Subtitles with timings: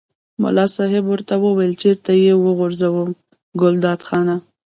[0.41, 3.09] ملا صاحب ورته وویل چېرته یې وغورځوم
[3.61, 4.35] ګلداد خانه.